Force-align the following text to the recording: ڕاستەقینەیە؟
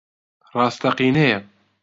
ڕاستەقینەیە؟ 0.53 1.39